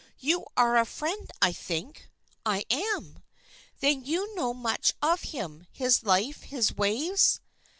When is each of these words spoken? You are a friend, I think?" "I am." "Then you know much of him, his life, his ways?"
You 0.17 0.45
are 0.57 0.77
a 0.77 0.85
friend, 0.87 1.31
I 1.43 1.51
think?" 1.53 2.09
"I 2.43 2.65
am." 2.71 3.21
"Then 3.81 4.03
you 4.03 4.33
know 4.33 4.51
much 4.51 4.95
of 4.99 5.21
him, 5.21 5.67
his 5.71 6.01
life, 6.03 6.41
his 6.41 6.75
ways?" 6.75 7.39